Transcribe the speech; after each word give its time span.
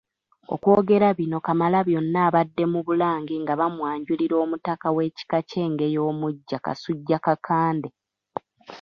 Okwogera 0.53 1.07
bino 1.17 1.37
Kamalabyonna 1.45 2.19
abadde 2.27 2.63
mu 2.73 2.79
Bulange 2.87 3.35
nga 3.43 3.53
bamwanjulira 3.59 4.35
Omutaka 4.43 4.87
w’ekika 4.95 5.37
ky’Engeye 5.49 5.99
omuggya 6.09 6.57
Kasujja 6.65 7.17
Kakande. 7.25 7.89